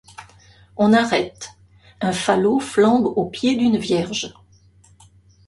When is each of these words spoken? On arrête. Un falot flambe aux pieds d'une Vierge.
On 0.77 0.93
arrête. 0.93 1.51
Un 1.99 2.11
falot 2.11 2.59
flambe 2.59 3.05
aux 3.05 3.25
pieds 3.29 3.55
d'une 3.55 3.77
Vierge. 3.77 4.33